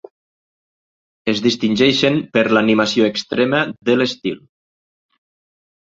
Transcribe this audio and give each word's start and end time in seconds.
Es 1.33 1.41
distingeixen 1.47 2.17
per 2.37 2.45
l'animació 2.55 3.07
extrema 3.13 3.61
de 3.91 3.99
l'estil. 3.99 4.45